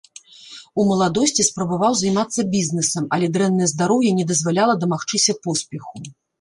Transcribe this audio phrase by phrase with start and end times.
[0.79, 6.07] У маладосці спрабаваў займацца бізнесам, але дрэннае здароўе не дазваляла дамагчыся поспеху.